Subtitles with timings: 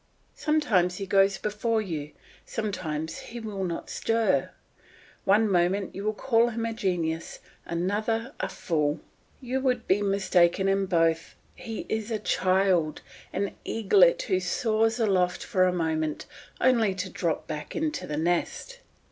[0.33, 2.09] Sometimes he goes before you,
[2.43, 4.49] sometimes he will not stir.
[5.25, 8.99] One moment you would call him a genius, another a fool.
[9.41, 15.43] You would be mistaken in both; he is a child, an eaglet who soars aloft
[15.43, 16.25] for a moment,
[16.59, 18.79] only to drop back into the nest.